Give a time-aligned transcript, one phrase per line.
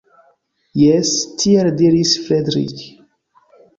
[0.83, 1.11] Jes,
[1.43, 2.81] tiel diris Fredrik!